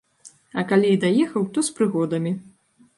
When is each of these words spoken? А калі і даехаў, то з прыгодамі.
А 0.61 0.63
калі 0.71 0.87
і 0.95 1.01
даехаў, 1.05 1.47
то 1.57 1.67
з 1.71 1.77
прыгодамі. 1.77 2.37